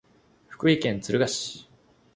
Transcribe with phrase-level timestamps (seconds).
[0.47, 1.69] 福井県敦賀市